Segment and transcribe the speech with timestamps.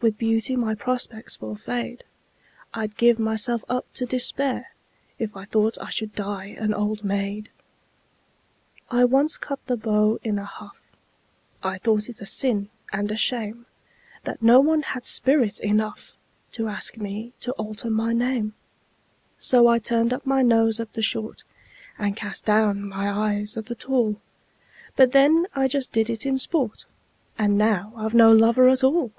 [0.00, 2.04] With beauty my prospects will fade
[2.72, 4.68] I'd give myself up to despair
[5.18, 7.50] If I thought I should die an old maid!
[8.92, 10.82] I once cut the beaux in a huff
[11.64, 13.66] I thought it a sin and a shame
[14.22, 16.14] That no one had spirit enough
[16.52, 18.54] To ask me to alter my name.
[19.36, 21.42] So I turned up my nose at the short,
[21.98, 24.20] And cast down my eyes at the tall;
[24.94, 26.86] But then I just did it in sport
[27.36, 29.10] And now I've no lover at all!